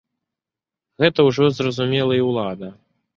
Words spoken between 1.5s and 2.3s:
зразумела і